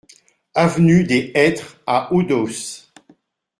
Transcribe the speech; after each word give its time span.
Avenue 0.55 1.03
des 1.03 1.31
Hêtres 1.35 1.79
à 1.85 2.11
Odos 2.11 2.89